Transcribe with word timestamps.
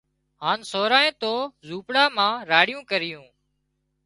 هانَ 0.43 0.59
سورانئين 0.71 1.15
تو 1.21 1.33
زوپڙا 1.67 2.03
مان 2.15 2.31
راڙيون 2.51 2.83
ڪريون 2.91 3.25